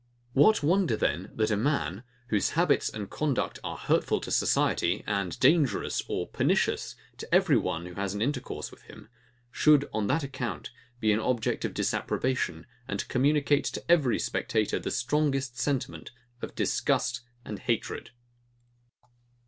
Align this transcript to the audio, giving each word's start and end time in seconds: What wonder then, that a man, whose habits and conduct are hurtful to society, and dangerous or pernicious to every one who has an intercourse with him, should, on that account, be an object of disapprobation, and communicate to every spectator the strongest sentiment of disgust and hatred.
What 0.33 0.63
wonder 0.63 0.97
then, 0.97 1.29
that 1.35 1.51
a 1.51 1.55
man, 1.55 2.01
whose 2.29 2.49
habits 2.57 2.89
and 2.89 3.07
conduct 3.07 3.59
are 3.63 3.77
hurtful 3.77 4.19
to 4.21 4.31
society, 4.31 5.03
and 5.05 5.39
dangerous 5.39 6.01
or 6.07 6.25
pernicious 6.27 6.95
to 7.17 7.31
every 7.31 7.55
one 7.57 7.85
who 7.85 7.93
has 7.93 8.15
an 8.15 8.19
intercourse 8.23 8.71
with 8.71 8.81
him, 8.81 9.09
should, 9.51 9.87
on 9.93 10.07
that 10.07 10.23
account, 10.23 10.71
be 10.99 11.11
an 11.11 11.19
object 11.19 11.65
of 11.65 11.75
disapprobation, 11.75 12.65
and 12.87 13.07
communicate 13.09 13.65
to 13.65 13.91
every 13.91 14.17
spectator 14.17 14.79
the 14.79 14.89
strongest 14.89 15.59
sentiment 15.59 16.09
of 16.41 16.55
disgust 16.55 17.21
and 17.45 17.59
hatred. 17.59 18.09